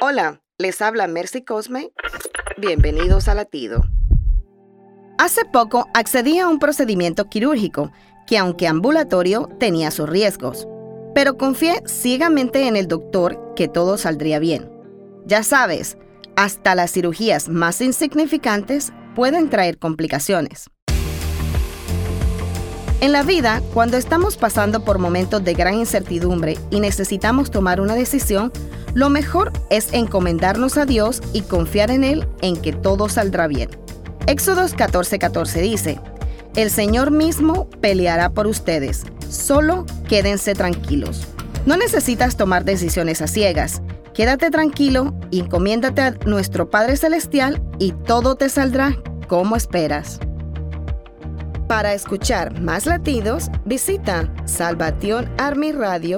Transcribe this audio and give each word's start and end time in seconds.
Hola, 0.00 0.40
les 0.58 0.80
habla 0.80 1.08
Mercy 1.08 1.42
Cosme. 1.44 1.90
Bienvenidos 2.56 3.26
a 3.26 3.34
Latido. 3.34 3.82
Hace 5.18 5.44
poco 5.44 5.88
accedí 5.92 6.38
a 6.38 6.46
un 6.46 6.60
procedimiento 6.60 7.28
quirúrgico 7.28 7.90
que 8.24 8.38
aunque 8.38 8.68
ambulatorio 8.68 9.48
tenía 9.58 9.90
sus 9.90 10.08
riesgos, 10.08 10.68
pero 11.16 11.36
confié 11.36 11.82
ciegamente 11.84 12.68
en 12.68 12.76
el 12.76 12.86
doctor 12.86 13.54
que 13.56 13.66
todo 13.66 13.98
saldría 13.98 14.38
bien. 14.38 14.70
Ya 15.26 15.42
sabes, 15.42 15.98
hasta 16.36 16.76
las 16.76 16.92
cirugías 16.92 17.48
más 17.48 17.80
insignificantes 17.80 18.92
pueden 19.16 19.50
traer 19.50 19.78
complicaciones. 19.80 20.70
En 23.00 23.10
la 23.10 23.24
vida, 23.24 23.62
cuando 23.74 23.96
estamos 23.96 24.36
pasando 24.36 24.84
por 24.84 25.00
momentos 25.00 25.42
de 25.42 25.54
gran 25.54 25.74
incertidumbre 25.74 26.56
y 26.70 26.78
necesitamos 26.78 27.50
tomar 27.50 27.80
una 27.80 27.94
decisión, 27.96 28.52
lo 28.98 29.10
mejor 29.10 29.52
es 29.70 29.92
encomendarnos 29.92 30.76
a 30.76 30.84
Dios 30.84 31.22
y 31.32 31.42
confiar 31.42 31.92
en 31.92 32.02
Él 32.02 32.26
en 32.42 32.56
que 32.56 32.72
todo 32.72 33.08
saldrá 33.08 33.46
bien. 33.46 33.70
Éxodos 34.26 34.74
14:14 34.74 35.60
dice, 35.60 36.00
El 36.56 36.68
Señor 36.68 37.12
mismo 37.12 37.70
peleará 37.80 38.30
por 38.34 38.48
ustedes, 38.48 39.04
solo 39.28 39.86
quédense 40.08 40.54
tranquilos. 40.54 41.28
No 41.64 41.76
necesitas 41.76 42.36
tomar 42.36 42.64
decisiones 42.64 43.22
a 43.22 43.28
ciegas, 43.28 43.82
quédate 44.14 44.50
tranquilo 44.50 45.14
encomiéndate 45.30 46.02
a 46.02 46.10
nuestro 46.26 46.68
Padre 46.68 46.96
Celestial 46.96 47.62
y 47.78 47.92
todo 47.92 48.34
te 48.34 48.48
saldrá 48.48 48.96
como 49.28 49.54
esperas. 49.54 50.18
Para 51.68 51.94
escuchar 51.94 52.60
más 52.60 52.84
latidos, 52.84 53.46
visita 53.64 54.28
salvationarmyradio.org. 54.46 56.16